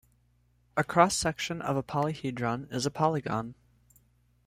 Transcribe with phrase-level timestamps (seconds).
[0.75, 3.53] A cross section of a polyhedron is a polygon.